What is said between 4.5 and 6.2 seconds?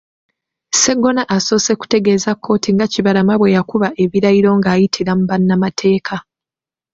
ng'ayitira mu bannamateeka.